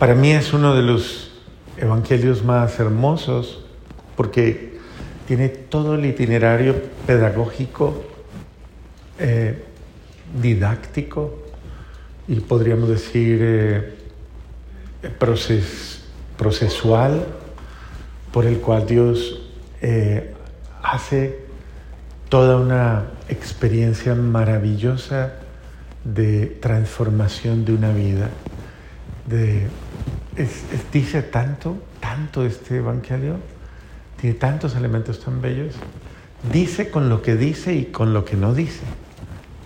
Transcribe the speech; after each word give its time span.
Para 0.00 0.14
mí 0.14 0.30
es 0.32 0.54
uno 0.54 0.74
de 0.74 0.80
los 0.80 1.30
evangelios 1.76 2.42
más 2.42 2.80
hermosos 2.80 3.62
porque 4.16 4.78
tiene 5.28 5.50
todo 5.50 5.96
el 5.96 6.06
itinerario 6.06 6.74
pedagógico, 7.06 8.02
eh, 9.18 9.62
didáctico 10.40 11.38
y 12.26 12.40
podríamos 12.40 12.88
decir 12.88 13.40
eh, 13.42 13.94
procesual 16.38 17.26
por 18.32 18.46
el 18.46 18.58
cual 18.60 18.86
Dios 18.86 19.50
eh, 19.82 20.32
hace 20.82 21.40
toda 22.30 22.56
una 22.56 23.04
experiencia 23.28 24.14
maravillosa 24.14 25.34
de 26.04 26.46
transformación 26.46 27.66
de 27.66 27.74
una 27.74 27.92
vida. 27.92 28.30
De, 29.30 29.68
dice 30.92 31.22
tanto, 31.22 31.76
tanto 32.00 32.44
este 32.44 32.78
Evangelio, 32.78 33.36
tiene 34.20 34.34
tantos 34.34 34.74
elementos 34.74 35.20
tan 35.20 35.40
bellos. 35.40 35.76
Dice 36.52 36.90
con 36.90 37.08
lo 37.08 37.22
que 37.22 37.36
dice 37.36 37.74
y 37.74 37.86
con 37.86 38.12
lo 38.12 38.24
que 38.24 38.36
no 38.36 38.54
dice. 38.54 38.82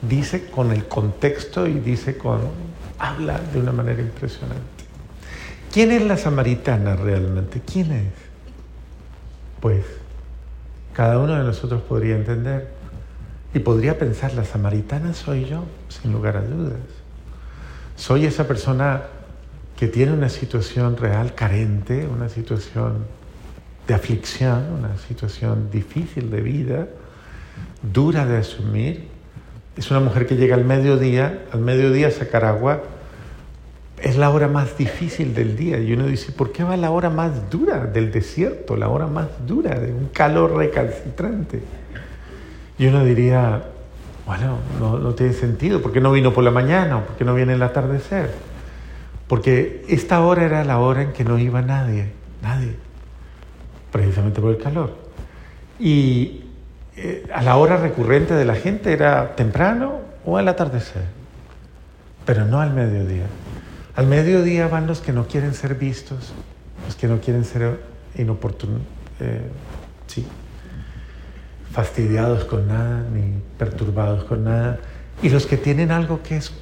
Dice 0.03 0.51
con 0.51 0.71
el 0.71 0.87
contexto 0.87 1.67
y 1.67 1.81
dice 1.81 2.19
con... 2.19 2.41
habla 2.99 3.41
de 3.41 3.61
una 3.61 3.73
manera 3.73 4.03
impresionante. 4.03 4.63
¿Quién 5.73 5.93
es 5.93 6.03
la 6.03 6.19
samaritana 6.19 6.95
realmente? 6.95 7.63
¿Quién 7.65 7.91
es? 7.93 8.13
Pues 9.61 9.85
cada 10.93 11.19
uno 11.19 11.37
de 11.37 11.43
nosotros 11.43 11.81
podría 11.83 12.17
entender 12.17 12.69
y 13.55 13.61
podría 13.61 13.99
pensar, 13.99 14.35
la 14.35 14.45
samaritana 14.45 15.15
soy 15.15 15.47
yo, 15.47 15.65
sin 15.89 16.13
lugar 16.13 16.37
a 16.37 16.43
dudas. 16.43 16.79
Soy 17.97 18.27
esa 18.27 18.47
persona 18.47 19.05
que 19.77 19.89
tiene 19.89 20.13
una 20.13 20.29
situación 20.29 20.97
real 20.97 21.35
carente, 21.35 22.07
una 22.07 22.29
situación 22.29 23.07
de 23.87 23.95
aflicción, 23.95 24.65
una 24.79 24.97
situación 24.97 25.71
difícil 25.71 26.31
de 26.31 26.41
vida, 26.41 26.87
dura 27.83 28.25
de 28.27 28.39
asumir. 28.39 29.09
Es 29.77 29.91
una 29.91 30.01
mujer 30.01 30.27
que 30.27 30.37
llega 30.37 30.55
al 30.55 30.65
mediodía, 30.65 31.45
al 31.53 31.61
mediodía 31.61 32.09
a 32.09 32.11
sacar 32.11 32.45
agua, 32.45 32.83
es 34.01 34.17
la 34.17 34.31
hora 34.31 34.49
más 34.49 34.77
difícil 34.77 35.35
del 35.35 35.57
día. 35.57 35.79
Y 35.79 35.93
uno 35.93 36.07
dice, 36.07 36.33
¿por 36.33 36.53
qué 36.53 36.63
va 36.63 36.77
la 36.77 36.91
hora 36.91 37.11
más 37.11 37.51
dura 37.51 37.87
del 37.87 38.13
desierto, 38.13 38.77
la 38.77 38.89
hora 38.89 39.07
más 39.07 39.29
dura 39.47 39.79
de 39.79 39.93
un 39.93 40.09
calor 40.09 40.55
recalcitrante? 40.57 41.63
Y 42.79 42.87
uno 42.87 43.05
diría, 43.05 43.65
bueno, 44.27 44.59
no, 44.81 45.15
tiene 45.15 45.33
sentido, 45.33 45.81
¿por 45.81 45.93
qué 45.93 46.01
no 46.01 46.13
vino 46.13 46.33
por 46.33 46.45
la 46.45 46.51
mañana 46.51 47.05
por 47.05 47.17
qué 47.17 47.25
no 47.25 47.35
viene 47.35 47.55
el 47.55 47.63
atardecer? 47.63 48.31
Porque 49.29 49.85
esta 49.89 50.21
hora 50.21 50.45
era 50.45 50.65
la 50.65 50.79
hora 50.79 51.03
en 51.03 51.13
que 51.13 51.25
no 51.25 51.39
iba 51.39 51.63
nadie, 51.63 52.13
nadie, 52.43 52.77
precisamente 53.91 54.41
por 54.41 54.51
el 54.51 54.59
calor. 54.59 54.97
Y 55.79 56.45
eh, 56.97 57.27
a 57.35 57.43
la 57.43 57.57
hora 57.57 57.77
recurrente 57.77 58.35
de 58.35 58.45
la 58.45 58.55
gente 58.55 58.93
era 58.93 59.35
temprano 59.35 60.01
o 60.25 60.37
al 60.37 60.47
atardecer, 60.49 61.03
pero 62.25 62.45
no 62.45 62.61
al 62.61 62.73
mediodía. 62.73 63.27
Al 63.97 64.07
mediodía 64.07 64.69
van 64.69 64.87
los 64.87 65.01
que 65.01 65.13
no 65.13 65.27
quieren 65.27 65.55
ser 65.55 65.75
vistos, 65.75 66.33
los 66.85 66.97
que 66.97 67.09
no 67.09 67.21
quieren 67.21 67.45
ser 67.45 67.81
inoportunos, 68.17 68.83
eh, 69.21 69.41
sí, 70.07 70.27
fastidiados 71.73 72.45
con 72.45 72.69
nada, 72.69 73.05
ni 73.13 73.41
perturbados 73.59 74.25
con 74.25 74.45
nada, 74.45 74.79
y 75.23 75.29
los 75.29 75.47
que 75.47 75.57
tienen 75.57 75.91
algo 75.91 76.23
que 76.23 76.37
es, 76.37 76.53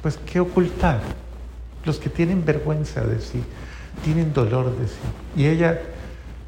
pues, 0.00 0.16
que 0.16 0.40
ocultar, 0.40 1.00
los 1.84 1.98
que 1.98 2.10
tienen 2.10 2.44
vergüenza 2.44 3.02
de 3.02 3.20
sí, 3.20 3.42
tienen 4.04 4.32
dolor 4.32 4.76
de 4.78 4.86
sí. 4.86 5.00
Y 5.36 5.46
ella 5.46 5.80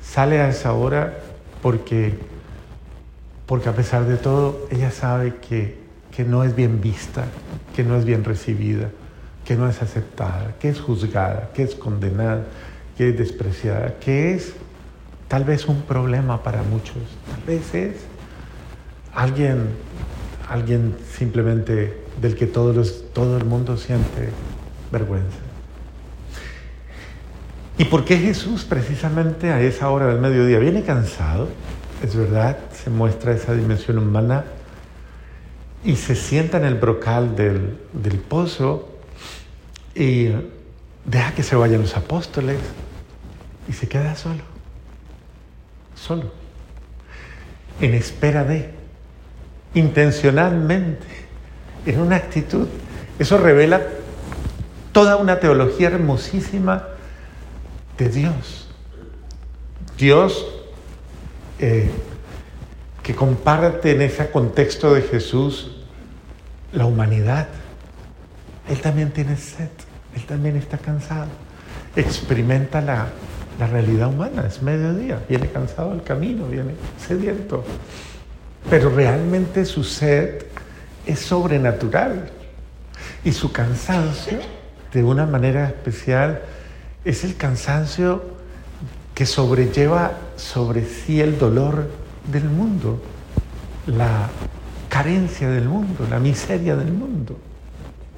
sale 0.03 0.41
a 0.41 0.49
esa 0.49 0.73
hora 0.73 1.19
porque, 1.63 2.15
porque 3.47 3.69
a 3.69 3.73
pesar 3.73 4.05
de 4.07 4.17
todo, 4.17 4.67
ella 4.71 4.91
sabe 4.91 5.37
que, 5.37 5.79
que 6.15 6.25
no 6.25 6.45
es 6.45 6.55
bien 6.55 6.81
vista, 6.81 7.25
que 7.75 7.85
no 7.85 7.97
es 7.97 8.05
bien 8.05 8.25
recibida 8.25 8.91
que 9.45 9.57
no 9.57 9.69
es 9.69 9.83
aceptada, 9.83 10.55
que 10.59 10.69
es 10.69 10.81
juzgada, 10.81 11.51
que 11.55 11.63
es 11.63 11.75
condenada, 11.75 12.45
que 12.97 13.11
es 13.11 13.19
despreciada, 13.19 13.95
que 14.01 14.35
es 14.35 14.55
tal 15.29 15.45
vez 15.45 15.67
un 15.67 15.83
problema 15.83 16.43
para 16.43 16.63
muchos, 16.63 16.97
tal 17.31 17.43
vez 17.47 17.75
es 17.75 17.97
alguien, 19.15 19.69
alguien 20.49 20.97
simplemente 21.13 22.03
del 22.21 22.37
que 22.37 22.47
todos 22.47 23.13
todo 23.13 23.37
el 23.37 23.45
mundo 23.45 23.77
siente 23.77 24.31
vergüenza. 24.91 25.39
¿Y 27.77 27.85
por 27.87 28.05
qué 28.05 28.19
Jesús 28.19 28.65
precisamente 28.65 29.51
a 29.51 29.61
esa 29.61 29.91
hora 29.91 30.07
del 30.07 30.21
mediodía 30.21 30.59
viene 30.59 30.83
cansado? 30.83 31.49
Es 32.03 32.15
verdad, 32.15 32.59
se 32.73 32.91
muestra 32.91 33.33
esa 33.33 33.53
dimensión 33.55 33.99
humana 33.99 34.45
y 35.85 35.97
se 35.97 36.15
sienta 36.15 36.59
en 36.59 36.65
el 36.65 36.77
brocal 36.77 37.35
del, 37.35 37.79
del 37.93 38.19
pozo 38.19 38.89
y 39.95 40.29
deja 41.05 41.35
que 41.35 41.43
se 41.43 41.57
vayan 41.57 41.83
los 41.83 41.97
apóstoles 41.97 42.59
y 43.69 43.73
se 43.73 43.89
queda 43.89 44.15
solo, 44.15 44.43
solo, 45.95 46.33
en 47.81 47.95
espera 47.95 48.45
de, 48.45 48.71
intencionalmente, 49.75 51.07
en 51.87 52.01
una 52.01 52.17
actitud. 52.17 52.69
Eso 53.19 53.39
revela 53.39 53.83
toda 54.95 55.17
una 55.17 55.41
teología 55.41 55.89
hermosísima 55.89 56.85
de 57.99 58.09
Dios. 58.09 58.69
Dios 59.99 60.47
eh, 61.59 61.91
que 63.03 63.15
comparte 63.15 63.91
en 63.91 64.03
ese 64.03 64.31
contexto 64.31 64.95
de 64.95 65.03
Jesús 65.03 65.73
la 66.73 66.87
humanidad. 66.87 67.49
Él 68.69 68.81
también 68.81 69.11
tiene 69.11 69.37
sed. 69.37 69.69
Él 70.15 70.25
también 70.27 70.57
está 70.57 70.79
cansado. 70.79 71.27
Experimenta 71.97 72.81
la, 72.81 73.09
realidad 73.59 74.09
humana, 74.09 74.45
es 74.47 74.63
mediodía, 74.63 75.21
viene 75.29 75.49
cansado 75.49 75.91
del 75.91 76.03
camino, 76.03 76.47
viene 76.47 76.75
sediento. 77.05 77.65
Pero 78.71 78.91
realmente 78.91 79.65
su 79.65 79.83
sed 79.83 80.45
es 81.05 81.19
sobrenatural. 81.19 82.31
Y 83.25 83.33
su 83.33 83.51
cansancio, 83.51 84.39
de 84.95 85.03
una 85.03 85.27
manera 85.27 85.67
especial, 85.67 86.41
es 87.05 87.25
el 87.25 87.37
cansancio 87.37 88.23
que 89.15 89.27
sobrelleva 89.27 90.13
sobre 90.37 90.87
sí 90.87 91.21
el 91.21 91.39
dolor 91.39 91.89
del 92.33 92.45
mundo, 92.45 93.03
la 93.87 94.31
carencia 94.89 95.51
del 95.51 95.69
mundo, 95.69 96.07
la 96.09 96.21
miseria 96.21 96.77
del 96.77 96.93
mundo. 96.93 97.37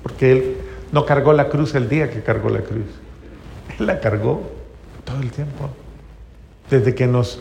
Porque 0.02 0.32
él 0.32 0.56
no 0.92 1.06
cargó 1.06 1.32
la 1.32 1.48
cruz 1.48 1.74
el 1.74 1.88
día 1.88 2.10
que 2.10 2.22
cargó 2.22 2.50
la 2.50 2.60
cruz. 2.60 2.86
Él 3.78 3.86
la 3.86 3.98
cargó 3.98 4.42
todo 5.04 5.20
el 5.20 5.30
tiempo. 5.30 5.70
Desde 6.70 6.94
que 6.94 7.06
nos 7.06 7.40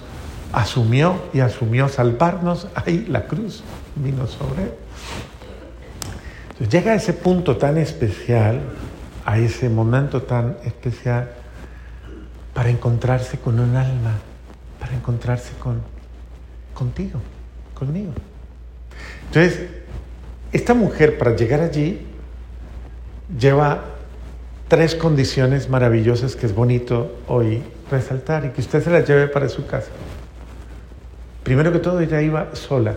asumió 0.54 1.22
y 1.34 1.42
asumió 1.42 1.90
salvarnos, 1.90 2.68
ahí 2.74 3.06
la 3.10 3.28
cruz 3.28 3.64
vino 3.96 4.28
sobre 4.28 4.64
él. 4.64 4.72
Llega 6.70 6.94
a 6.94 6.96
ese 6.96 7.12
punto 7.12 7.58
tan 7.58 7.78
especial, 7.78 8.62
a 9.26 9.38
ese 9.40 9.70
momento 9.70 10.22
tan 10.22 10.58
especial, 10.64 11.32
para 12.54 12.70
encontrarse 12.70 13.38
con 13.38 13.60
un 13.60 13.76
alma, 13.76 14.14
para 14.80 14.96
encontrarse 14.96 15.52
con 15.60 15.82
contigo, 16.74 17.20
conmigo. 17.74 18.14
Entonces, 19.28 19.68
esta 20.54 20.74
mujer 20.74 21.18
para 21.18 21.36
llegar 21.36 21.62
allí 21.62 22.06
lleva 23.38 23.84
tres 24.68 24.96
condiciones 24.96 25.70
maravillosas 25.70 26.36
que 26.36 26.46
es 26.46 26.56
bonito 26.56 27.20
hoy 27.28 27.62
resaltar 27.90 28.46
y 28.46 28.50
que 28.50 28.62
usted 28.62 28.84
se 28.84 28.90
las 28.90 29.08
lleve 29.08 29.28
para 29.28 29.50
su 29.50 29.66
casa. 29.66 29.90
Primero 31.44 31.72
que 31.72 31.80
todo, 31.80 32.00
ella 32.00 32.22
iba 32.22 32.56
sola, 32.56 32.96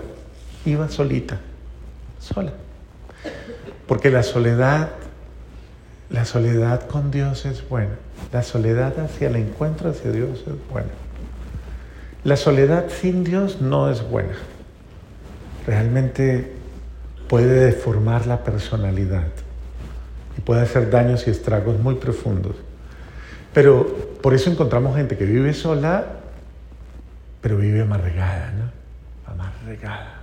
iba 0.65 0.89
solita, 0.89 1.39
sola. 2.19 2.53
Porque 3.87 4.11
la 4.11 4.23
soledad, 4.23 4.91
la 6.11 6.25
soledad 6.25 6.87
con 6.87 7.11
Dios 7.11 7.45
es 7.45 7.69
buena. 7.69 7.97
La 8.33 8.43
soledad 8.43 8.99
hacia 8.99 9.29
el 9.29 9.37
encuentro 9.37 9.91
hacia 9.91 10.11
Dios 10.11 10.45
es 10.47 10.71
buena. 10.71 10.89
La 12.25 12.37
soledad 12.37 12.87
sin 12.89 13.25
Dios 13.25 13.61
no 13.61 13.91
es 13.91 14.09
buena. 14.09 14.35
Realmente 15.67 16.53
puede 17.29 17.67
deformar 17.67 18.27
la 18.27 18.43
personalidad 18.43 19.29
y 20.37 20.41
puede 20.41 20.63
hacer 20.63 20.91
daños 20.91 21.27
y 21.27 21.31
estragos 21.31 21.79
muy 21.79 21.97
profundos. 21.97 22.57
Pero 23.53 23.87
por 24.23 24.35
eso 24.35 24.51
encontramos 24.51 24.97
gente 24.97 25.17
que 25.17 25.25
vive 25.25 25.53
sola, 25.53 26.07
pero 27.41 27.59
vive 27.59 27.83
amarregada, 27.83 28.53
¿no? 28.53 29.33
Amarregada. 29.33 30.15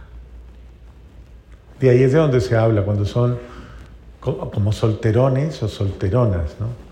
De 1.80 1.90
ahí 1.90 2.04
es 2.04 2.14
de 2.14 2.20
donde 2.20 2.42
se 2.42 2.56
habla, 2.56 2.84
cuando 2.84 3.06
son 3.06 3.38
como 4.26 4.72
solterones 4.72 5.62
o 5.62 5.68
solteronas, 5.68 6.56
¿no? 6.60 6.86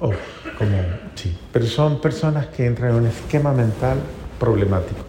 o 0.00 0.12
como, 0.58 0.78
sí, 1.14 1.36
pero 1.52 1.66
son 1.66 2.00
personas 2.00 2.46
que 2.46 2.66
entran 2.66 2.90
en 2.90 2.96
un 2.96 3.06
esquema 3.06 3.52
mental 3.52 3.98
problemático. 4.38 5.04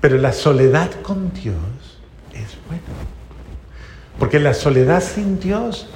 Pero 0.00 0.16
la 0.18 0.32
soledad 0.32 0.90
con 1.02 1.32
Dios 1.32 1.54
es 2.32 2.56
buena. 2.66 2.82
Porque 4.18 4.40
la 4.40 4.54
soledad 4.54 5.02
sin 5.02 5.38
Dios 5.38 5.88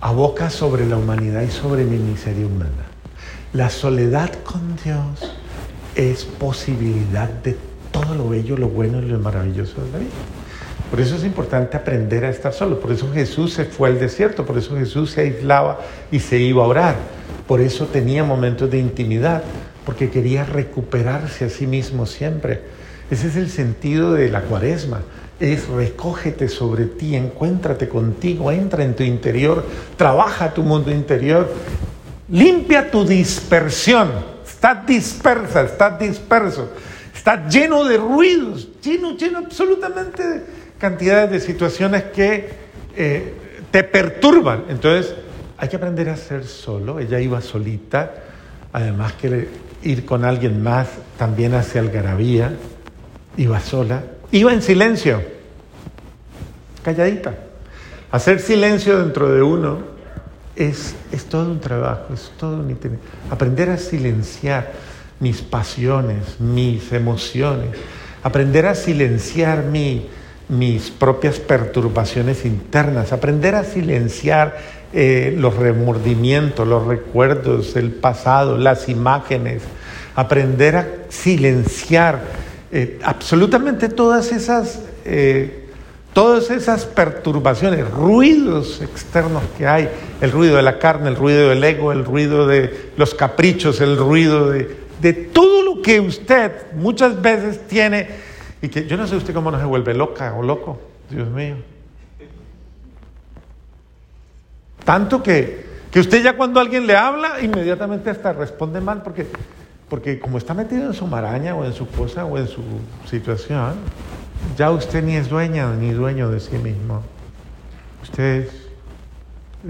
aboca 0.00 0.50
sobre 0.50 0.86
la 0.86 0.96
humanidad 0.96 1.42
y 1.42 1.50
sobre 1.50 1.84
mi 1.84 1.96
miseria 1.96 2.46
humana. 2.46 2.86
La 3.52 3.70
soledad 3.70 4.30
con 4.44 4.76
Dios 4.76 5.34
es 5.94 6.24
posibilidad 6.24 7.28
de 7.28 7.56
todo 7.90 8.14
lo 8.14 8.28
bello, 8.28 8.56
lo 8.56 8.68
bueno 8.68 9.00
y 9.00 9.06
lo 9.06 9.18
maravilloso 9.18 9.82
de 9.82 9.92
la 9.92 9.98
vida. 9.98 10.10
Por 10.90 11.00
eso 11.00 11.14
es 11.14 11.24
importante 11.24 11.76
aprender 11.76 12.24
a 12.24 12.30
estar 12.30 12.52
solo. 12.52 12.80
Por 12.80 12.90
eso 12.90 13.10
Jesús 13.12 13.52
se 13.52 13.64
fue 13.64 13.90
al 13.90 14.00
desierto. 14.00 14.44
Por 14.44 14.58
eso 14.58 14.76
Jesús 14.76 15.12
se 15.12 15.20
aislaba 15.20 15.78
y 16.10 16.18
se 16.18 16.38
iba 16.38 16.64
a 16.64 16.66
orar. 16.66 16.96
Por 17.46 17.60
eso 17.60 17.86
tenía 17.86 18.24
momentos 18.24 18.70
de 18.70 18.78
intimidad. 18.78 19.44
Porque 19.86 20.10
quería 20.10 20.44
recuperarse 20.44 21.44
a 21.44 21.48
sí 21.48 21.66
mismo 21.66 22.06
siempre. 22.06 22.62
Ese 23.10 23.28
es 23.28 23.36
el 23.36 23.50
sentido 23.50 24.12
de 24.12 24.28
la 24.30 24.42
cuaresma. 24.42 25.02
Es 25.38 25.68
recógete 25.68 26.48
sobre 26.48 26.84
ti, 26.84 27.16
encuéntrate 27.16 27.88
contigo, 27.88 28.52
entra 28.52 28.84
en 28.84 28.94
tu 28.94 29.02
interior, 29.02 29.64
trabaja 29.96 30.52
tu 30.52 30.62
mundo 30.62 30.90
interior, 30.90 31.50
limpia 32.28 32.90
tu 32.90 33.04
dispersión. 33.06 34.10
Estás 34.46 34.86
dispersa, 34.86 35.62
estás 35.62 35.98
disperso, 35.98 36.68
estás 37.14 37.52
lleno 37.52 37.84
de 37.84 37.96
ruidos, 37.96 38.68
lleno, 38.82 39.16
lleno 39.16 39.38
absolutamente 39.38 40.28
de 40.28 40.59
cantidades 40.80 41.30
de 41.30 41.40
situaciones 41.40 42.04
que 42.04 42.48
eh, 42.96 43.34
te 43.70 43.84
perturban. 43.84 44.64
Entonces, 44.68 45.14
hay 45.58 45.68
que 45.68 45.76
aprender 45.76 46.08
a 46.08 46.16
ser 46.16 46.44
solo. 46.46 46.98
Ella 46.98 47.20
iba 47.20 47.40
solita, 47.40 48.14
además 48.72 49.12
que 49.12 49.48
ir 49.82 50.04
con 50.06 50.24
alguien 50.24 50.62
más 50.62 50.88
también 51.18 51.54
hace 51.54 51.78
algarabía. 51.78 52.52
Iba 53.36 53.60
sola, 53.60 54.02
iba 54.32 54.52
en 54.52 54.62
silencio, 54.62 55.22
calladita. 56.82 57.34
Hacer 58.10 58.40
silencio 58.40 58.98
dentro 58.98 59.32
de 59.32 59.42
uno 59.42 59.78
es, 60.56 60.96
es 61.12 61.26
todo 61.26 61.50
un 61.50 61.60
trabajo, 61.60 62.12
es 62.12 62.32
todo 62.38 62.56
un 62.56 62.76
Aprender 63.30 63.70
a 63.70 63.76
silenciar 63.76 64.72
mis 65.20 65.42
pasiones, 65.42 66.40
mis 66.40 66.92
emociones, 66.92 67.68
aprender 68.22 68.66
a 68.66 68.74
silenciar 68.74 69.64
mi, 69.64 70.08
mis 70.50 70.90
propias 70.90 71.38
perturbaciones 71.38 72.44
internas, 72.44 73.12
aprender 73.12 73.54
a 73.54 73.62
silenciar 73.62 74.58
eh, 74.92 75.32
los 75.38 75.54
remordimientos, 75.54 76.66
los 76.66 76.86
recuerdos, 76.86 77.76
el 77.76 77.92
pasado, 77.92 78.58
las 78.58 78.88
imágenes, 78.88 79.62
aprender 80.16 80.76
a 80.76 80.88
silenciar 81.08 82.20
eh, 82.72 82.98
absolutamente 83.04 83.88
todas 83.88 84.32
esas, 84.32 84.80
eh, 85.04 85.68
todas 86.12 86.50
esas 86.50 86.84
perturbaciones, 86.84 87.88
ruidos 87.88 88.82
externos 88.82 89.44
que 89.56 89.68
hay, 89.68 89.88
el 90.20 90.32
ruido 90.32 90.56
de 90.56 90.62
la 90.62 90.80
carne, 90.80 91.10
el 91.10 91.16
ruido 91.16 91.50
del 91.50 91.62
ego, 91.62 91.92
el 91.92 92.04
ruido 92.04 92.48
de 92.48 92.90
los 92.96 93.14
caprichos, 93.14 93.80
el 93.80 93.96
ruido 93.96 94.50
de, 94.50 94.76
de 95.00 95.12
todo 95.12 95.62
lo 95.62 95.80
que 95.80 96.00
usted 96.00 96.50
muchas 96.74 97.22
veces 97.22 97.68
tiene 97.68 98.29
y 98.62 98.68
que 98.68 98.86
yo 98.86 98.96
no 98.96 99.06
sé 99.06 99.16
usted 99.16 99.34
cómo 99.34 99.50
no 99.50 99.58
se 99.58 99.64
vuelve 99.64 99.94
loca 99.94 100.34
o 100.34 100.42
loco, 100.42 100.78
Dios 101.08 101.28
mío. 101.28 101.56
Tanto 104.84 105.22
que, 105.22 105.66
que 105.90 106.00
usted 106.00 106.22
ya 106.22 106.36
cuando 106.36 106.60
alguien 106.60 106.86
le 106.86 106.96
habla, 106.96 107.40
inmediatamente 107.40 108.10
hasta 108.10 108.32
responde 108.32 108.80
mal, 108.80 109.02
porque, 109.02 109.26
porque 109.88 110.18
como 110.18 110.38
está 110.38 110.52
metido 110.52 110.86
en 110.86 110.94
su 110.94 111.06
maraña 111.06 111.54
o 111.54 111.64
en 111.64 111.72
su 111.72 111.86
cosa 111.86 112.24
o 112.24 112.36
en 112.36 112.48
su 112.48 112.62
situación, 113.08 113.74
ya 114.56 114.70
usted 114.70 115.02
ni 115.02 115.16
es 115.16 115.28
dueña 115.28 115.72
ni 115.74 115.92
dueño 115.92 116.30
de 116.30 116.40
sí 116.40 116.56
mismo. 116.58 117.02
Usted 118.02 118.48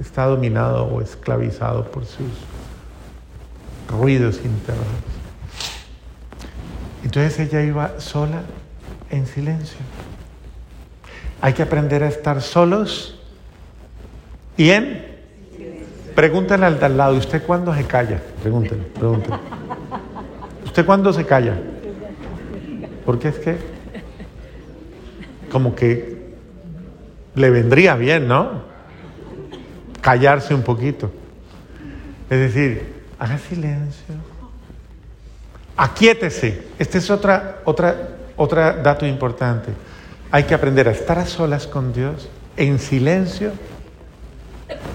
está 0.00 0.26
dominado 0.26 0.84
o 0.84 1.00
esclavizado 1.00 1.84
por 1.90 2.06
sus 2.06 2.30
ruidos 3.88 4.40
internos. 4.44 4.86
Entonces 7.02 7.38
ella 7.40 7.62
iba 7.62 7.98
sola 7.98 8.42
en 9.10 9.26
silencio. 9.26 9.78
Hay 11.40 11.52
que 11.52 11.62
aprender 11.62 12.02
a 12.02 12.08
estar 12.08 12.42
solos 12.42 13.18
y 14.56 14.70
en... 14.70 15.10
Pregúntale 16.14 16.66
al 16.66 16.78
de 16.78 16.86
al 16.86 16.96
lado, 16.96 17.16
¿usted 17.16 17.42
cuándo 17.42 17.74
se 17.74 17.84
calla? 17.84 18.20
Pregúntale, 18.42 18.82
pregúntale. 18.82 19.42
¿Usted 20.64 20.84
cuándo 20.84 21.12
se 21.12 21.24
calla? 21.24 21.56
Porque 23.06 23.28
es 23.28 23.38
que 23.38 23.56
como 25.50 25.74
que 25.74 26.34
le 27.34 27.50
vendría 27.50 27.94
bien, 27.94 28.28
¿no? 28.28 28.62
Callarse 30.00 30.54
un 30.54 30.62
poquito. 30.62 31.10
Es 32.28 32.38
decir, 32.38 33.02
haga 33.18 33.38
silencio. 33.38 34.14
Aquíétese. 35.76 36.66
Esta 36.78 36.98
es 36.98 37.10
otra, 37.10 37.60
otra 37.64 38.19
otro 38.40 38.72
dato 38.82 39.04
importante, 39.04 39.70
hay 40.30 40.44
que 40.44 40.54
aprender 40.54 40.88
a 40.88 40.92
estar 40.92 41.18
a 41.18 41.26
solas 41.26 41.66
con 41.66 41.92
Dios, 41.92 42.26
en 42.56 42.78
silencio, 42.78 43.52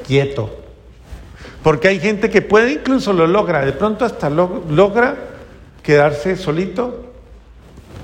quieto. 0.06 0.50
Porque 1.62 1.88
hay 1.88 2.00
gente 2.00 2.31
que 2.31 2.42
puede 2.42 2.71
incluso 2.71 3.13
lo 3.13 3.27
logra, 3.27 3.63
de 3.63 3.71
pronto 3.71 4.03
hasta 4.03 4.31
logra 4.31 5.15
quedarse 5.83 6.36
solito, 6.38 7.06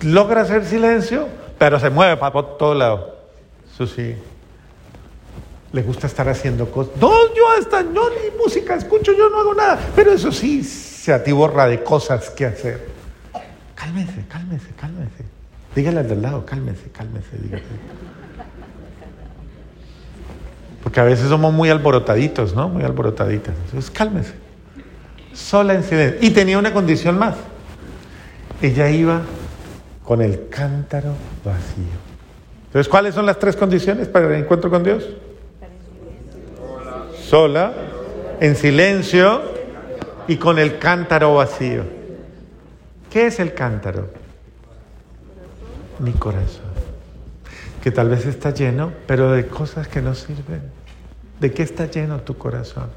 logra 0.03 0.41
hacer 0.41 0.63
silencio, 0.63 1.27
pero 1.57 1.79
se 1.79 1.89
mueve 1.89 2.17
para 2.17 2.33
todo 2.57 2.75
lado. 2.75 3.15
Eso 3.73 3.87
sí. 3.87 4.15
Le 5.73 5.81
gusta 5.81 6.05
estar 6.05 6.29
haciendo 6.29 6.69
cosas. 6.69 6.93
No, 7.01 7.33
yo 7.33 7.49
hasta 7.57 7.81
no 7.81 8.09
ni 8.09 8.37
música 8.37 8.75
escucho, 8.75 9.11
yo 9.13 9.27
no 9.31 9.39
hago 9.39 9.55
nada. 9.55 9.79
Pero 9.95 10.11
eso 10.11 10.31
sí, 10.31 10.63
se 10.63 11.11
atiborra 11.11 11.65
de 11.65 11.81
cosas 11.81 12.29
que 12.29 12.45
hacer. 12.45 12.90
Cálmese, 13.91 14.25
cálmese, 14.29 14.67
cálmese. 14.79 15.25
Dígale 15.75 15.99
al 15.99 16.07
del 16.07 16.21
lado, 16.21 16.45
cálmese, 16.45 16.89
cálmese, 16.91 17.37
dígale. 17.43 17.63
Porque 20.81 21.01
a 21.01 21.03
veces 21.03 21.27
somos 21.27 21.53
muy 21.53 21.69
alborotaditos, 21.69 22.55
¿no? 22.55 22.69
Muy 22.69 22.83
alborotaditas. 22.83 23.53
Entonces, 23.65 23.91
cálmese. 23.91 24.33
Sola 25.33 25.73
en 25.73 25.83
silencio. 25.83 26.19
Y 26.21 26.31
tenía 26.31 26.57
una 26.57 26.71
condición 26.71 27.19
más. 27.19 27.35
Ella 28.61 28.89
iba 28.89 29.23
con 30.05 30.21
el 30.21 30.47
cántaro 30.47 31.13
vacío. 31.43 31.99
Entonces, 32.67 32.87
¿cuáles 32.87 33.13
son 33.13 33.25
las 33.25 33.39
tres 33.39 33.57
condiciones 33.57 34.07
para 34.07 34.27
el 34.27 34.41
encuentro 34.41 34.69
con 34.69 34.85
Dios? 34.85 35.05
Sola, 37.27 37.73
en 38.39 38.55
silencio 38.55 39.41
y 40.29 40.37
con 40.37 40.59
el 40.59 40.79
cántaro 40.79 41.35
vacío. 41.35 42.00
¿Qué 43.11 43.27
es 43.27 43.39
el 43.41 43.53
cántaro? 43.53 44.09
Mi 45.99 46.13
corazón. 46.13 46.71
Que 47.83 47.91
tal 47.91 48.09
vez 48.09 48.25
está 48.25 48.51
lleno, 48.51 48.93
pero 49.05 49.31
de 49.33 49.47
cosas 49.47 49.89
que 49.89 50.01
no 50.01 50.15
sirven. 50.15 50.61
¿De 51.41 51.51
qué 51.51 51.63
está 51.63 51.87
lleno 51.87 52.21
tu 52.21 52.37
corazón? 52.37 52.89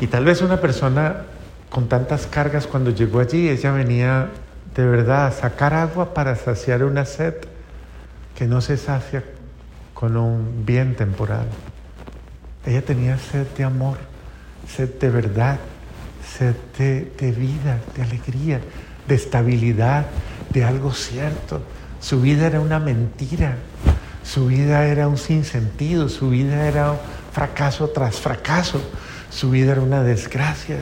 Y 0.00 0.08
tal 0.08 0.26
vez 0.26 0.42
una 0.42 0.60
persona 0.60 1.22
con 1.70 1.88
tantas 1.88 2.26
cargas 2.26 2.66
cuando 2.66 2.90
llegó 2.90 3.20
allí, 3.20 3.48
ella 3.48 3.72
venía 3.72 4.28
de 4.74 4.84
verdad 4.84 5.28
a 5.28 5.30
sacar 5.32 5.72
agua 5.72 6.12
para 6.12 6.36
saciar 6.36 6.84
una 6.84 7.06
sed 7.06 7.34
que 8.36 8.46
no 8.46 8.60
se 8.60 8.76
sacia 8.76 9.24
con 9.94 10.16
un 10.16 10.66
bien 10.66 10.96
temporal. 10.96 11.46
Ella 12.66 12.82
tenía 12.82 13.16
sed 13.16 13.46
de 13.56 13.64
amor, 13.64 13.96
sed 14.68 14.98
de 15.00 15.08
verdad, 15.08 15.58
de, 16.38 17.32
vida, 17.32 17.80
de 17.96 18.02
alegría, 18.02 18.60
de 19.06 19.14
estabilidad, 19.14 20.06
de 20.50 20.64
algo 20.64 20.92
cierto. 20.92 21.62
Su 22.00 22.20
vida 22.20 22.46
era 22.46 22.60
una 22.60 22.78
mentira, 22.78 23.56
su 24.22 24.46
vida 24.46 24.86
era 24.86 25.08
un 25.08 25.18
sinsentido, 25.18 26.08
su 26.08 26.30
vida 26.30 26.66
era 26.66 26.94
fracaso 27.32 27.88
tras 27.88 28.20
fracaso, 28.20 28.80
su 29.30 29.50
vida 29.50 29.72
era 29.72 29.80
una 29.80 30.02
desgracia. 30.02 30.78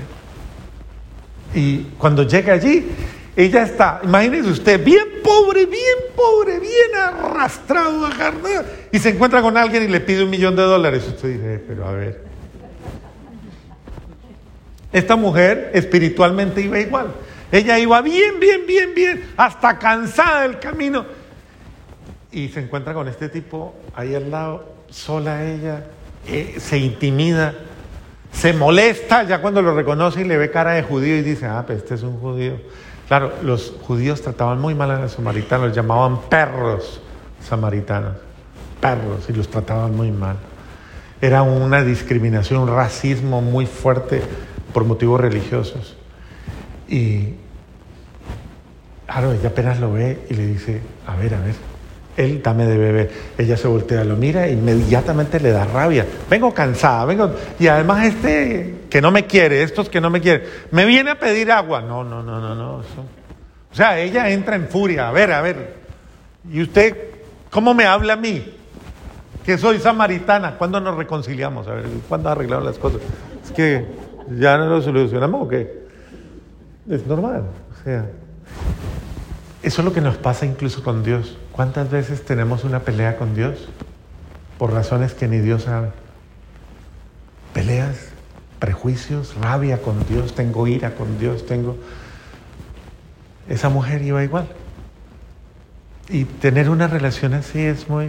Y 1.55 1.83
cuando 1.99 2.23
llega 2.23 2.55
allí, 2.55 2.89
ella 3.37 3.63
está, 3.63 4.01
imagínese 4.05 4.51
usted, 4.51 4.85
bien 4.85 5.05
pobre, 5.23 5.67
bien 5.67 5.99
pobre, 6.15 6.59
bien 6.61 6.95
arrastrado, 7.01 8.05
agarrado, 8.07 8.65
y 8.91 8.99
se 8.99 9.11
encuentra 9.11 9.41
con 9.43 9.57
alguien 9.57 9.85
y 9.85 9.89
le 9.89 10.01
pide 10.01 10.25
un 10.25 10.31
millón 10.31 10.57
de 10.57 10.63
dólares. 10.63 11.05
Usted 11.09 11.35
dice, 11.35 11.65
pero 11.67 11.89
a 11.89 11.93
ver, 11.93 12.32
esta 14.93 15.17
mujer 15.17 15.71
espiritualmente 15.75 16.61
iba 16.61 16.79
igual. 16.79 17.09
Ella 17.51 17.79
iba 17.79 18.01
bien, 18.01 18.41
bien, 18.41 18.63
bien, 18.67 18.95
bien, 18.95 19.33
hasta 19.37 19.79
cansada 19.79 20.43
del 20.43 20.59
camino. 20.59 21.05
Y 22.31 22.49
se 22.49 22.61
encuentra 22.61 22.95
con 22.95 23.09
este 23.09 23.29
tipo 23.29 23.75
ahí 23.95 24.15
al 24.15 24.31
lado, 24.31 24.65
sola 24.89 25.45
ella, 25.45 25.85
eh, 26.27 26.57
se 26.59 26.79
intimida, 26.79 27.55
se 28.33 28.55
molesta 28.55 29.25
ya 29.25 29.43
cuando 29.43 29.61
lo 29.61 29.75
reconoce 29.75 30.23
y 30.23 30.25
le 30.25 30.39
ve 30.39 30.51
cara 30.51 30.73
de 30.73 30.83
judío 30.83 31.17
y 31.17 31.23
dice, 31.23 31.47
ah, 31.47 31.65
pues 31.67 31.79
este 31.79 31.95
es 31.95 32.03
un 32.03 32.19
judío. 32.19 32.55
Claro, 33.09 33.33
los 33.43 33.75
judíos 33.83 34.23
trataban 34.23 34.59
muy 34.59 34.75
mal 34.75 34.91
a 34.91 35.01
los 35.01 35.13
samaritanos, 35.13 35.69
los 35.69 35.77
llamaban 35.77 36.23
perros 36.23 37.03
samaritanos, 37.47 38.17
perros, 38.81 39.29
y 39.29 39.33
los 39.33 39.49
trataban 39.49 39.95
muy 39.95 40.11
mal. 40.11 40.37
Era 41.21 41.43
una 41.43 41.85
discriminación, 41.85 42.61
un 42.61 42.69
racismo 42.75 43.43
muy 43.43 43.67
fuerte 43.67 44.23
por 44.73 44.85
motivos 44.85 45.21
religiosos. 45.21 45.97
Y 46.89 47.35
claro, 49.07 49.33
ella 49.33 49.49
apenas 49.49 49.81
lo 49.81 49.93
ve 49.93 50.27
y 50.29 50.35
le 50.35 50.47
dice, 50.47 50.81
a 51.07 51.17
ver, 51.17 51.35
a 51.35 51.41
ver, 51.41 51.55
él 52.17 52.43
dame 52.43 52.67
de 52.67 52.77
beber. 52.77 53.11
Ella 53.39 53.57
se 53.57 53.69
voltea, 53.69 54.05
lo 54.05 54.17
mira 54.17 54.47
e 54.47 54.53
inmediatamente 54.53 55.41
le 55.41 55.51
da 55.51 55.65
rabia. 55.65 56.07
Vengo 56.29 56.53
cansada, 56.53 57.05
vengo. 57.05 57.31
Y 57.59 57.69
además 57.69 58.07
este 58.07 58.83
que 58.91 59.01
no 59.01 59.11
me 59.11 59.27
quiere, 59.27 59.63
estos 59.63 59.89
que 59.89 60.01
no 60.01 60.11
me 60.11 60.21
quieren, 60.21 60.47
me 60.71 60.85
viene 60.85 61.13
a 61.13 61.19
pedir 61.19 61.51
agua. 61.51 61.81
No, 61.81 62.05
no, 62.05 62.23
no, 62.23 62.41
no, 62.41 62.55
no. 62.55 62.77
O 62.77 63.75
sea, 63.75 63.99
ella 63.99 64.29
entra 64.31 64.57
en 64.57 64.69
furia. 64.69 65.09
A 65.09 65.13
ver, 65.13 65.33
a 65.33 65.41
ver. 65.41 65.77
¿Y 66.51 66.61
usted 66.63 66.97
cómo 67.51 67.73
me 67.73 67.87
habla 67.87 68.15
a 68.15 68.17
mí? 68.17 68.45
Que 69.47 69.57
soy 69.57 69.79
samaritana. 69.79 70.57
¿Cuándo 70.59 70.81
nos 70.81 70.97
reconciliamos? 70.97 71.67
A 71.67 71.75
ver, 71.75 71.87
¿cuándo 72.09 72.29
arreglamos 72.29 72.67
las 72.67 72.79
cosas? 72.79 73.01
Es 73.43 73.53
que 73.53 73.87
ya 74.39 74.59
no 74.59 74.67
lo 74.67 74.83
solucionamos 74.83 75.49
qué? 75.49 75.83
Es 76.89 77.07
normal. 77.07 77.45
O 77.71 77.85
sea, 77.85 78.07
eso 79.63 79.81
es 79.81 79.85
lo 79.85 79.93
que 79.93 80.01
nos 80.01 80.17
pasa 80.17 80.47
incluso 80.47 80.83
con 80.83 81.03
Dios. 81.05 81.37
¿Cuántas 81.53 81.91
veces 81.91 82.25
tenemos 82.25 82.65
una 82.65 82.81
pelea 82.81 83.17
con 83.17 83.35
Dios? 83.35 83.69
Por 84.59 84.73
razones 84.73 85.15
que 85.15 85.29
ni 85.29 85.39
Dios 85.39 85.65
sabe. 85.65 85.91
Peleas, 87.53 88.09
prejuicios, 88.59 89.35
rabia 89.41 89.83
con 89.83 90.05
Dios, 90.07 90.35
tengo 90.35 90.67
ira 90.67 90.95
con 90.95 91.19
Dios, 91.19 91.47
tengo... 91.47 91.77
Esa 93.49 93.69
mujer 93.69 94.03
iba 94.03 94.23
igual. 94.23 94.47
Y 96.09 96.25
tener 96.25 96.71
una 96.71 96.87
relación 96.89 97.35
así 97.35 97.61
es 97.61 97.89
muy... 97.89 98.09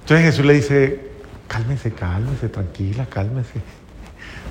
Entonces 0.00 0.26
Jesús 0.26 0.44
le 0.44 0.54
dice, 0.54 1.10
cálmese, 1.48 1.92
cálmese, 1.92 2.48
tranquila, 2.48 3.06
cálmese. 3.06 3.60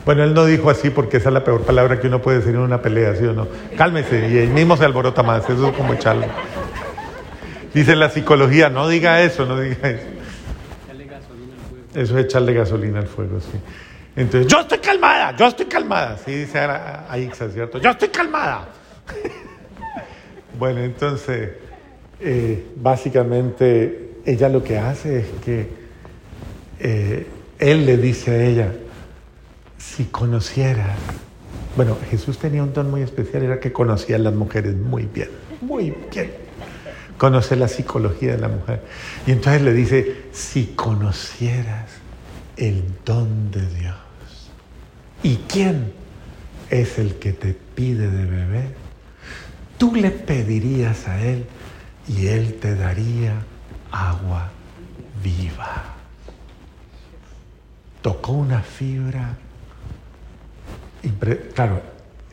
Bueno, 0.05 0.23
él 0.23 0.33
no 0.33 0.45
dijo 0.45 0.69
así 0.69 0.89
porque 0.89 1.17
esa 1.17 1.29
es 1.29 1.33
la 1.33 1.43
peor 1.43 1.61
palabra 1.61 1.99
que 1.99 2.07
uno 2.07 2.21
puede 2.21 2.39
decir 2.39 2.55
en 2.55 2.61
una 2.61 2.81
pelea, 2.81 3.15
¿sí 3.15 3.25
o 3.25 3.33
no? 3.33 3.47
Cálmese 3.77 4.29
y 4.29 4.37
él 4.37 4.49
mismo 4.49 4.75
se 4.75 4.85
alborota 4.85 5.21
más, 5.21 5.47
eso 5.47 5.69
es 5.69 5.77
como 5.77 5.93
echarlo. 5.93 6.25
Dice 7.73 7.95
la 7.95 8.09
psicología, 8.09 8.69
no 8.69 8.87
diga 8.87 9.21
eso, 9.21 9.45
no 9.45 9.59
diga 9.59 9.89
eso. 9.89 10.07
Eso 11.93 12.17
es 12.17 12.25
echarle 12.25 12.53
gasolina 12.53 12.99
al 12.99 13.07
fuego, 13.07 13.39
sí. 13.39 13.57
Entonces, 14.15 14.51
yo 14.51 14.61
estoy 14.61 14.79
calmada, 14.79 15.35
yo 15.35 15.47
estoy 15.47 15.65
calmada. 15.65 16.17
Sí, 16.17 16.31
dice 16.31 16.59
Aixa, 16.59 17.49
¿cierto? 17.49 17.77
Yo 17.79 17.91
estoy 17.91 18.09
calmada. 18.09 18.67
bueno, 20.59 20.81
entonces, 20.81 21.51
eh, 22.19 22.65
básicamente, 22.75 24.15
ella 24.25 24.49
lo 24.49 24.63
que 24.63 24.77
hace 24.77 25.19
es 25.19 25.25
que 25.43 25.69
eh, 26.79 27.27
él 27.59 27.85
le 27.85 27.97
dice 27.97 28.31
a 28.31 28.43
ella, 28.43 28.71
si 29.81 30.05
conocieras, 30.05 30.97
bueno, 31.75 31.97
Jesús 32.09 32.37
tenía 32.37 32.63
un 32.63 32.73
don 32.73 32.91
muy 32.91 33.01
especial, 33.01 33.43
era 33.43 33.59
que 33.59 33.71
conocía 33.71 34.15
a 34.17 34.19
las 34.19 34.33
mujeres 34.33 34.75
muy 34.75 35.05
bien, 35.05 35.29
muy 35.61 35.93
bien. 36.11 36.31
Conoce 37.17 37.55
la 37.55 37.67
psicología 37.67 38.31
de 38.31 38.37
la 38.37 38.47
mujer. 38.47 38.81
Y 39.27 39.31
entonces 39.31 39.61
le 39.61 39.73
dice, 39.73 40.25
si 40.31 40.67
conocieras 40.67 41.89
el 42.57 42.83
don 43.05 43.51
de 43.51 43.67
Dios, 43.67 43.95
¿y 45.23 45.37
quién 45.47 45.93
es 46.69 46.97
el 46.97 47.15
que 47.15 47.33
te 47.33 47.53
pide 47.53 48.09
de 48.09 48.25
beber? 48.25 48.75
Tú 49.77 49.95
le 49.95 50.11
pedirías 50.11 51.07
a 51.07 51.21
Él 51.21 51.45
y 52.07 52.27
Él 52.27 52.57
te 52.59 52.75
daría 52.75 53.33
agua 53.91 54.51
viva. 55.23 55.95
Tocó 58.01 58.31
una 58.31 58.61
fibra 58.61 59.37
claro, 61.53 61.81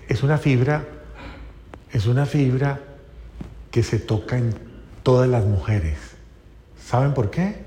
es 0.09 0.23
una 0.23 0.39
fibra, 0.39 0.85
es 1.93 2.07
una 2.07 2.27
fibra 2.27 2.81
que 3.71 3.83
se 3.83 3.99
toca 3.99 4.37
en 4.37 4.55
todas 5.03 5.29
las 5.29 5.45
mujeres. 5.45 5.99
¿Saben 6.85 7.15
por 7.15 7.31
qué? 7.31 7.65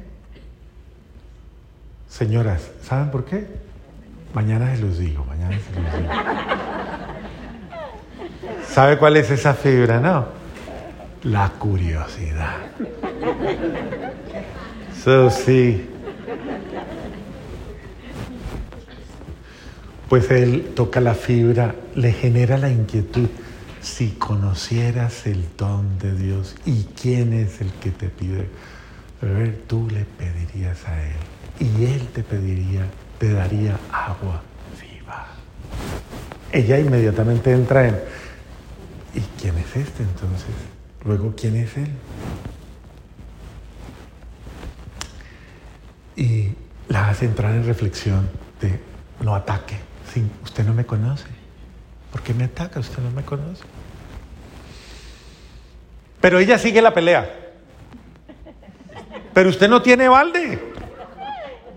Señoras, 2.10 2.72
¿saben 2.84 3.12
por 3.12 3.26
qué? 3.26 3.48
Mañana 4.34 4.76
se 4.76 4.82
los 4.82 4.98
digo, 4.98 5.26
mañana 5.26 5.58
se 5.60 5.80
los 5.80 5.94
digo. 5.94 6.10
¿Sabe 8.68 8.98
cuál 8.98 9.18
es 9.18 9.30
esa 9.30 9.54
fibra? 9.54 10.00
No. 10.00 10.26
La 11.24 11.50
curiosidad. 11.50 12.58
So, 15.04 15.30
sí. 15.30 15.91
Pues 20.12 20.30
él 20.30 20.74
toca 20.76 21.00
la 21.00 21.16
fibra, 21.16 21.74
le 21.96 22.12
genera 22.12 22.58
la 22.58 22.70
inquietud. 22.70 23.30
Si 23.82 24.10
conocieras 24.10 25.26
el 25.26 25.46
don 25.58 25.98
de 26.00 26.14
Dios 26.14 26.58
y 26.66 26.84
quién 27.02 27.32
es 27.32 27.62
el 27.62 27.72
que 27.72 27.92
te 27.92 28.10
pide 28.10 28.50
beber, 29.22 29.62
tú 29.68 29.88
le 29.90 30.04
pedirías 30.04 30.86
a 30.86 31.02
él 31.02 31.16
y 31.62 31.86
él 31.86 32.10
te 32.14 32.24
pediría, 32.24 32.82
te 33.20 33.32
daría 33.32 33.80
agua 33.90 34.42
viva. 34.82 35.28
Ella 36.52 36.78
inmediatamente 36.78 37.54
entra 37.54 37.88
en, 37.88 37.98
¿y 39.16 39.22
quién 39.40 39.58
es 39.60 39.78
este 39.78 40.04
entonces? 40.04 40.54
Luego, 41.06 41.34
¿quién 41.38 41.56
es 41.56 41.78
él? 41.78 41.92
Y 46.18 46.50
la 46.90 47.08
hace 47.08 47.28
entrar 47.28 47.56
en 47.56 47.66
reflexión 47.66 48.30
de 48.60 48.78
no 49.22 49.34
ataque 49.34 49.91
usted 50.44 50.66
no 50.66 50.74
me 50.74 50.86
conoce. 50.86 51.26
¿Por 52.12 52.22
qué 52.22 52.34
me 52.34 52.46
ataca? 52.46 52.80
Usted 52.80 53.02
no 53.02 53.12
me 53.12 53.24
conoce. 53.24 53.64
Pero 56.20 56.40
ella 56.40 56.58
sigue 56.58 56.82
la 56.82 56.94
pelea. 56.94 57.54
Pero 59.34 59.50
usted 59.50 59.70
no 59.70 59.82
tiene 59.82 60.10
balde. 60.10 60.60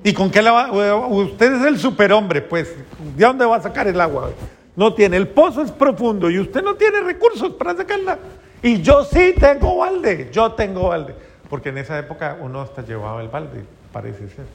¿Y 0.02 0.12
con 0.12 0.30
qué 0.30 0.42
la 0.42 0.52
va? 0.52 1.06
Usted 1.06 1.54
es 1.54 1.66
el 1.66 1.78
superhombre, 1.78 2.42
pues. 2.42 2.74
¿De 3.16 3.24
dónde 3.24 3.44
va 3.44 3.56
a 3.56 3.62
sacar 3.62 3.86
el 3.86 4.00
agua? 4.00 4.32
No 4.76 4.92
tiene. 4.92 5.16
El 5.16 5.28
pozo 5.28 5.62
es 5.62 5.70
profundo 5.70 6.28
y 6.28 6.38
usted 6.38 6.62
no 6.62 6.74
tiene 6.74 7.00
recursos 7.00 7.52
para 7.52 7.76
sacarla. 7.76 8.18
Y 8.62 8.82
yo 8.82 9.04
sí 9.04 9.34
tengo 9.38 9.78
balde. 9.78 10.28
Yo 10.32 10.52
tengo 10.52 10.88
balde. 10.88 11.14
Porque 11.48 11.68
en 11.68 11.78
esa 11.78 11.98
época 11.98 12.36
uno 12.40 12.60
hasta 12.60 12.82
llevaba 12.82 13.22
el 13.22 13.28
balde, 13.28 13.64
parece 13.92 14.28
ser. 14.28 14.46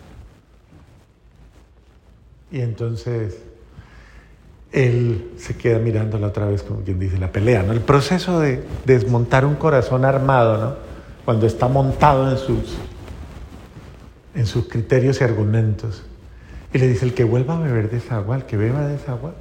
Y 2.52 2.62
entonces 2.62 3.42
él 4.72 5.32
se 5.38 5.56
queda 5.56 5.80
mirándola 5.80 6.28
otra 6.28 6.46
vez, 6.46 6.62
como 6.64 6.82
quien 6.82 7.00
dice, 7.00 7.18
la 7.18 7.32
pelea, 7.32 7.64
¿no? 7.64 7.74
El 7.74 7.82
proceso 7.82 8.40
de 8.40 8.64
desmontar 8.86 9.46
un 9.46 9.56
corazón 9.56 10.06
armado, 10.06 10.58
¿no? 10.58 10.76
Cuando 11.26 11.48
está 11.48 11.68
montado 11.68 12.30
en 12.30 12.38
sus, 12.38 12.78
en 14.36 14.46
sus 14.46 14.68
criterios 14.68 15.22
y 15.22 15.24
argumentos. 15.24 16.04
Y 16.72 16.78
le 16.78 16.88
dice, 16.88 17.06
el 17.06 17.14
que 17.14 17.24
vuelva 17.24 17.56
a 17.56 17.60
beber 17.60 17.90
de 17.90 17.98
esa 17.98 18.18
agua, 18.18 18.36
el 18.36 18.44
que 18.44 18.58
beba 18.58 18.86
de 18.88 18.96
esa 18.96 19.14
agua, 19.14 19.34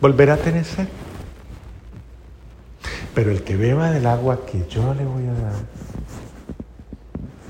volverá 0.00 0.34
a 0.34 0.38
tener 0.38 0.64
sed. 0.64 0.88
Pero 3.14 3.30
el 3.30 3.42
que 3.42 3.56
beba 3.56 3.90
del 3.92 4.06
agua 4.06 4.44
que 4.46 4.66
yo 4.68 4.94
le 4.94 5.04
voy 5.04 5.26
a 5.26 5.34
dar, 5.34 5.54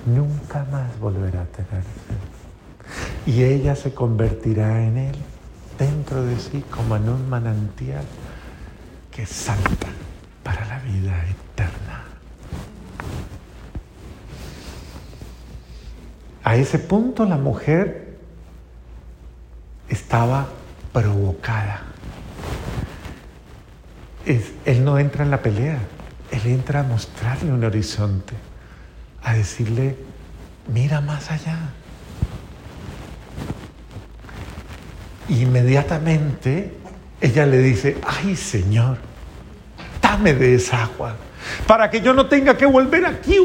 nunca 0.04 0.66
más 0.70 0.98
volverá 0.98 1.42
a 1.42 1.46
tener 1.46 1.82
sed. 1.82 3.32
Y 3.32 3.44
ella 3.44 3.74
se 3.74 3.94
convertirá 3.94 4.84
en 4.84 4.98
él 4.98 5.16
dentro 5.78 6.24
de 6.24 6.38
sí 6.38 6.64
como 6.70 6.96
en 6.96 7.08
un 7.08 7.28
manantial 7.28 8.04
que 9.10 9.26
salta 9.26 9.88
para 10.42 10.64
la 10.66 10.78
vida 10.80 11.24
eterna. 11.26 12.04
A 16.44 16.56
ese 16.56 16.78
punto 16.78 17.24
la 17.24 17.36
mujer 17.36 18.18
estaba 19.88 20.48
provocada. 20.92 21.82
él 24.26 24.84
no 24.84 24.98
entra 24.98 25.24
en 25.24 25.30
la 25.30 25.42
pelea, 25.42 25.78
él 26.30 26.46
entra 26.46 26.80
a 26.80 26.82
mostrarle 26.82 27.52
un 27.52 27.62
horizonte, 27.62 28.34
a 29.22 29.34
decirle, 29.34 29.96
mira 30.72 31.00
más 31.00 31.30
allá. 31.30 31.58
Inmediatamente 35.28 36.72
ella 37.20 37.46
le 37.46 37.58
dice, 37.58 37.96
ay 38.06 38.36
Señor, 38.36 38.98
dame 40.00 40.34
de 40.34 40.56
esa 40.56 40.84
agua, 40.84 41.16
para 41.66 41.90
que 41.90 42.00
yo 42.00 42.12
no 42.12 42.26
tenga 42.26 42.56
que 42.56 42.66
volver 42.66 43.06
aquí 43.06 43.38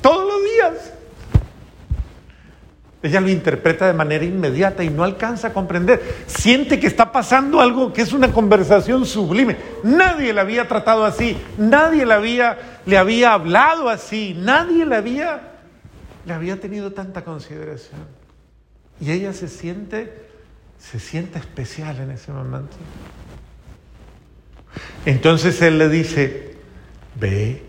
todos 0.00 0.26
los 0.26 0.42
días. 0.44 0.92
Ella 3.02 3.20
lo 3.20 3.28
interpreta 3.28 3.86
de 3.86 3.92
manera 3.92 4.24
inmediata 4.24 4.82
y 4.82 4.90
no 4.90 5.04
alcanza 5.04 5.48
a 5.48 5.52
comprender. 5.52 6.24
Siente 6.26 6.80
que 6.80 6.88
está 6.88 7.12
pasando 7.12 7.60
algo 7.60 7.92
que 7.92 8.02
es 8.02 8.12
una 8.12 8.32
conversación 8.32 9.06
sublime. 9.06 9.56
Nadie 9.84 10.32
la 10.32 10.40
había 10.40 10.66
tratado 10.66 11.04
así, 11.04 11.36
nadie 11.56 12.04
le 12.04 12.14
había, 12.14 12.58
le 12.84 12.98
había 12.98 13.32
hablado 13.34 13.88
así, 13.88 14.34
nadie 14.38 14.84
le 14.84 14.96
había, 14.96 15.40
le 16.26 16.32
había 16.32 16.58
tenido 16.58 16.92
tanta 16.92 17.22
consideración. 17.22 18.00
Y 19.00 19.12
ella 19.12 19.32
se 19.32 19.48
siente, 19.48 20.26
se 20.78 20.98
siente 20.98 21.38
especial 21.38 21.98
en 22.00 22.10
ese 22.10 22.32
momento. 22.32 22.76
Entonces 25.04 25.60
él 25.62 25.78
le 25.78 25.88
dice, 25.88 26.54
ve 27.14 27.62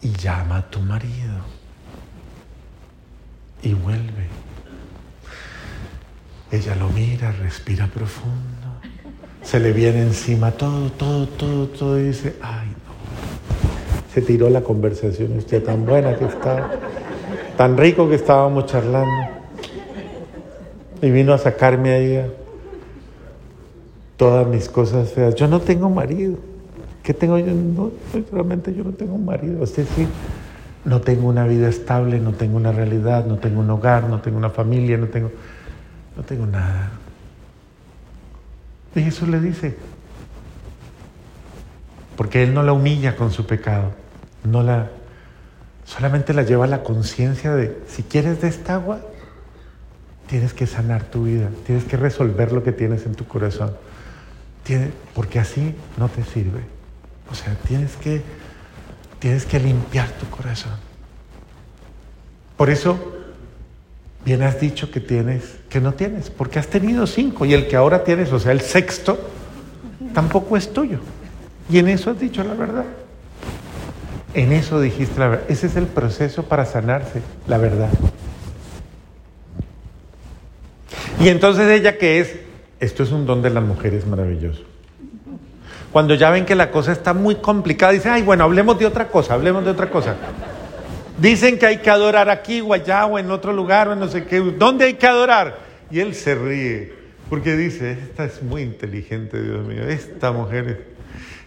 y 0.00 0.12
llama 0.12 0.58
a 0.58 0.70
tu 0.70 0.80
marido 0.80 1.44
y 3.62 3.74
vuelve. 3.74 4.28
Ella 6.50 6.74
lo 6.74 6.88
mira, 6.88 7.30
respira 7.32 7.86
profundo, 7.86 8.80
se 9.42 9.60
le 9.60 9.72
viene 9.72 10.02
encima 10.02 10.50
todo, 10.50 10.90
todo, 10.90 11.28
todo, 11.28 11.66
todo 11.68 11.98
y 11.98 12.04
dice, 12.04 12.36
ay 12.42 12.66
no. 12.68 14.12
Se 14.12 14.22
tiró 14.22 14.50
la 14.50 14.62
conversación, 14.62 15.38
usted 15.38 15.62
tan 15.62 15.86
buena 15.86 16.16
que 16.16 16.24
estaba, 16.24 16.72
tan 17.56 17.76
rico 17.76 18.08
que 18.08 18.16
estábamos 18.16 18.66
charlando. 18.66 19.38
Y 21.02 21.10
vino 21.10 21.32
a 21.32 21.38
sacarme 21.38 21.92
ahí 21.92 22.30
todas 24.20 24.46
mis 24.46 24.68
cosas 24.68 25.10
feas. 25.10 25.34
Yo 25.34 25.48
no 25.48 25.60
tengo 25.60 25.88
marido. 25.88 26.36
¿Qué 27.02 27.14
tengo 27.14 27.38
yo? 27.38 27.54
No, 27.54 27.90
realmente 28.30 28.74
yo 28.74 28.84
no 28.84 28.90
tengo 28.90 29.14
un 29.14 29.24
marido. 29.24 29.62
Usted 29.62 29.86
sí. 29.96 30.06
No 30.84 31.00
tengo 31.00 31.26
una 31.26 31.46
vida 31.46 31.70
estable, 31.70 32.20
no 32.20 32.32
tengo 32.32 32.58
una 32.58 32.70
realidad, 32.70 33.24
no 33.24 33.38
tengo 33.38 33.60
un 33.60 33.70
hogar, 33.70 34.10
no 34.10 34.20
tengo 34.20 34.36
una 34.36 34.50
familia, 34.50 34.98
no 34.98 35.06
tengo 35.06 35.30
no 36.20 36.22
tengo 36.22 36.44
nada. 36.44 36.90
Y 38.94 39.00
Jesús 39.00 39.26
le 39.26 39.40
dice, 39.40 39.74
porque 42.14 42.42
Él 42.42 42.52
no 42.52 42.62
la 42.62 42.74
humilla 42.74 43.16
con 43.16 43.30
su 43.30 43.46
pecado, 43.46 43.92
no 44.44 44.62
la, 44.62 44.90
solamente 45.86 46.34
la 46.34 46.42
lleva 46.42 46.66
a 46.66 46.68
la 46.68 46.82
conciencia 46.82 47.54
de, 47.54 47.80
si 47.88 48.02
quieres 48.02 48.42
de 48.42 48.48
esta 48.48 48.74
agua, 48.74 49.00
tienes 50.26 50.52
que 50.52 50.66
sanar 50.66 51.04
tu 51.04 51.24
vida, 51.24 51.48
tienes 51.64 51.84
que 51.84 51.96
resolver 51.96 52.52
lo 52.52 52.62
que 52.62 52.72
tienes 52.72 53.06
en 53.06 53.14
tu 53.14 53.26
corazón, 53.26 53.72
porque 55.14 55.38
así 55.38 55.74
no 55.96 56.08
te 56.08 56.24
sirve. 56.24 56.60
O 57.30 57.34
sea, 57.34 57.54
tienes 57.66 57.96
que, 57.96 58.22
tienes 59.18 59.46
que 59.46 59.58
limpiar 59.58 60.08
tu 60.12 60.28
corazón. 60.28 60.72
Por 62.56 62.70
eso 62.70 63.20
Bien 64.24 64.42
has 64.42 64.60
dicho 64.60 64.90
que 64.90 65.00
tienes, 65.00 65.56
que 65.70 65.80
no 65.80 65.94
tienes, 65.94 66.28
porque 66.28 66.58
has 66.58 66.66
tenido 66.66 67.06
cinco 67.06 67.46
y 67.46 67.54
el 67.54 67.68
que 67.68 67.76
ahora 67.76 68.04
tienes, 68.04 68.32
o 68.32 68.38
sea, 68.38 68.52
el 68.52 68.60
sexto, 68.60 69.18
tampoco 70.12 70.56
es 70.56 70.72
tuyo. 70.72 70.98
Y 71.70 71.78
en 71.78 71.88
eso 71.88 72.10
has 72.10 72.20
dicho 72.20 72.44
la 72.44 72.54
verdad. 72.54 72.84
En 74.34 74.52
eso 74.52 74.80
dijiste 74.80 75.18
la 75.18 75.28
verdad. 75.28 75.46
Ese 75.48 75.68
es 75.68 75.76
el 75.76 75.86
proceso 75.86 76.42
para 76.42 76.66
sanarse, 76.66 77.22
la 77.46 77.56
verdad. 77.56 77.88
Y 81.18 81.28
entonces 81.28 81.70
ella 81.70 81.96
que 81.96 82.20
es, 82.20 82.36
esto 82.80 83.02
es 83.02 83.12
un 83.12 83.26
don 83.26 83.42
de 83.42 83.50
las 83.50 83.62
mujeres 83.62 84.06
maravilloso. 84.06 84.62
Cuando 85.92 86.14
ya 86.14 86.30
ven 86.30 86.46
que 86.46 86.54
la 86.54 86.70
cosa 86.70 86.92
está 86.92 87.12
muy 87.14 87.36
complicada, 87.36 87.92
dicen, 87.92 88.12
ay, 88.12 88.22
bueno, 88.22 88.44
hablemos 88.44 88.78
de 88.78 88.86
otra 88.86 89.08
cosa, 89.08 89.34
hablemos 89.34 89.64
de 89.64 89.70
otra 89.70 89.90
cosa. 89.90 90.16
Dicen 91.18 91.58
que 91.58 91.66
hay 91.66 91.78
que 91.78 91.90
adorar 91.90 92.30
aquí 92.30 92.60
o 92.60 92.72
allá 92.72 93.04
o 93.06 93.18
en 93.18 93.30
otro 93.30 93.52
lugar 93.52 93.88
o 93.88 93.96
no 93.96 94.08
sé 94.08 94.24
qué. 94.24 94.40
¿Dónde 94.40 94.86
hay 94.86 94.94
que 94.94 95.06
adorar? 95.06 95.58
Y 95.90 96.00
él 96.00 96.14
se 96.14 96.34
ríe 96.34 96.94
porque 97.28 97.56
dice, 97.56 97.92
esta 97.92 98.24
es 98.24 98.42
muy 98.42 98.62
inteligente, 98.62 99.42
Dios 99.42 99.64
mío, 99.66 99.82
esta 99.86 100.32
mujer. 100.32 100.86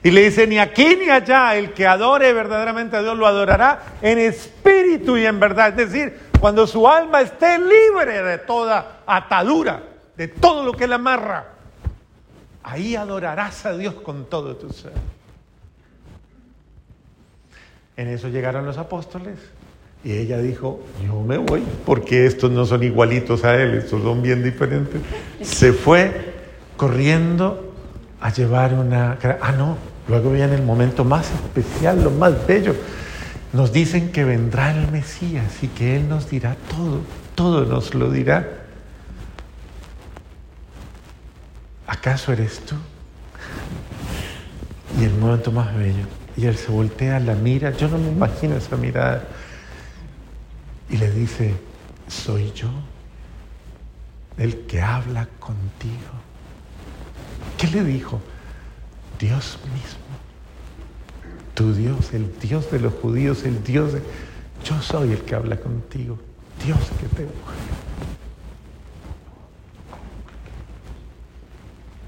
Y 0.04 0.12
le 0.12 0.22
dice, 0.26 0.46
ni 0.46 0.60
aquí 0.60 0.98
ni 1.00 1.10
allá, 1.10 1.56
el 1.56 1.72
que 1.72 1.88
adore 1.88 2.32
verdaderamente 2.34 2.98
a 2.98 3.02
Dios 3.02 3.18
lo 3.18 3.26
adorará 3.26 3.80
en 4.02 4.20
espíritu 4.20 5.18
y 5.18 5.26
en 5.26 5.40
verdad. 5.40 5.70
Es 5.70 5.90
decir, 5.90 6.14
cuando 6.40 6.68
su 6.68 6.88
alma 6.88 7.22
esté 7.22 7.58
libre 7.58 8.22
de 8.22 8.38
toda 8.40 9.00
atadura, 9.08 9.93
de 10.18 10.28
todo 10.28 10.64
lo 10.64 10.74
que 10.74 10.88
la 10.88 10.96
amarra, 10.96 11.46
ahí 12.64 12.96
adorarás 12.96 13.66
a 13.66 13.76
Dios 13.76 13.96
con 13.96 14.26
todo 14.26 14.56
tu 14.56 14.72
ser. 14.72 14.94
En 17.96 18.08
eso 18.08 18.30
llegaron 18.30 18.66
los 18.66 18.78
apóstoles 18.78 19.38
y 20.04 20.14
ella 20.14 20.40
dijo, 20.40 20.82
yo 21.06 21.22
me 21.22 21.38
voy, 21.38 21.64
porque 21.86 22.26
estos 22.26 22.52
no 22.52 22.66
son 22.66 22.84
igualitos 22.84 23.44
a 23.44 23.56
él, 23.56 23.76
estos 23.76 24.02
son 24.02 24.22
bien 24.22 24.44
diferentes. 24.44 25.02
Se 25.42 25.74
fue 25.74 26.34
corriendo 26.76 27.74
a 28.20 28.32
llevar 28.32 28.74
una... 28.74 29.18
Ah, 29.42 29.52
no, 29.52 29.78
luego 30.08 30.32
viene 30.32 30.56
el 30.56 30.64
momento 30.64 31.04
más 31.04 31.32
especial, 31.32 32.04
lo 32.04 32.12
más 32.12 32.48
bello. 32.48 32.76
Nos 33.54 33.72
dicen 33.72 34.12
que 34.12 34.24
vendrá 34.24 34.72
el 34.72 34.92
Mesías 34.92 35.62
y 35.62 35.68
que 35.68 35.96
Él 35.98 36.10
nos 36.10 36.30
dirá 36.30 36.58
todo, 36.70 37.02
todo 37.36 37.66
nos 37.66 37.94
lo 37.94 38.10
dirá. 38.10 38.63
¿Acaso 42.04 42.34
eres 42.34 42.60
tú? 42.66 42.76
Y 45.00 45.06
el 45.06 45.14
momento 45.14 45.54
más 45.54 45.74
bello. 45.74 46.04
Y 46.36 46.48
Él 46.48 46.58
se 46.58 46.70
voltea, 46.70 47.18
la 47.22 47.34
mira, 47.34 47.72
yo 47.78 47.88
no 47.88 47.98
me 47.98 48.10
imagino 48.10 48.58
esa 48.58 48.76
mirada 48.76 49.24
y 50.90 50.98
le 50.98 51.10
dice, 51.12 51.56
soy 52.10 52.52
yo 52.52 52.68
el 54.38 54.66
que 54.66 54.82
habla 54.82 55.30
contigo. 55.40 56.12
¿Qué 57.58 57.68
le 57.68 57.86
dijo? 57.86 58.20
Dios 59.18 59.58
mismo. 59.74 60.04
Tu 61.54 61.74
Dios, 61.74 62.14
el 62.14 62.38
Dios 62.38 62.70
de 62.70 62.82
los 62.82 62.94
judíos, 62.96 63.46
el 63.46 63.64
Dios 63.64 63.94
de... 63.94 64.02
Yo 64.66 64.82
soy 64.82 65.14
el 65.14 65.22
que 65.22 65.36
habla 65.36 65.56
contigo. 65.56 66.20
Dios 66.66 66.80
que 67.00 67.08
te 67.16 67.28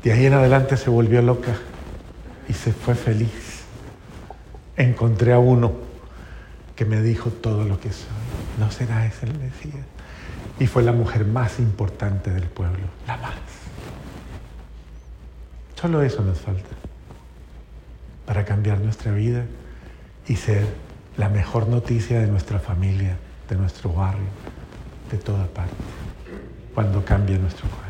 De 0.06 0.14
ahí 0.14 0.28
en 0.28 0.34
adelante 0.34 0.78
se 0.78 0.92
volvió 0.92 1.20
loca 1.24 1.56
y 2.48 2.54
se 2.54 2.72
fue 2.72 2.94
feliz. 2.94 3.64
Encontré 4.78 5.34
a 5.34 5.40
uno 5.40 5.74
que 6.76 6.86
me 6.86 7.02
dijo 7.02 7.32
todo 7.32 7.64
lo 7.64 7.80
que 7.80 7.92
soy. 7.92 8.06
¿No 8.60 8.70
será 8.70 9.08
ese 9.08 9.26
el 9.26 9.34
Mesías? 9.40 9.84
Y 10.60 10.68
fue 10.68 10.84
la 10.84 10.92
mujer 10.92 11.26
más 11.26 11.58
importante 11.58 12.30
del 12.30 12.44
pueblo, 12.44 12.86
la 13.08 13.18
más. 13.18 13.34
Solo 15.74 16.04
eso 16.04 16.22
nos 16.22 16.40
falta 16.40 16.70
para 18.28 18.46
cambiar 18.46 18.82
nuestra 18.82 19.12
vida 19.12 19.46
y 20.28 20.36
ser 20.36 20.68
la 21.18 21.30
mejor 21.30 21.68
noticia 21.68 22.22
de 22.22 22.28
nuestra 22.28 22.60
familia, 22.60 23.18
de 23.50 23.56
nuestro 23.56 23.92
barrio, 23.92 24.30
de 25.10 25.18
toda 25.18 25.48
parte, 25.48 25.74
cuando 26.76 27.04
cambie 27.04 27.40
nuestro 27.40 27.68
corazón. 27.70 27.85